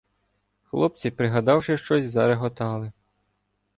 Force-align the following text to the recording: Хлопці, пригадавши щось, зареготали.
Хлопці, 0.63 1.11
пригадавши 1.11 1.77
щось, 1.77 2.09
зареготали. 2.11 2.91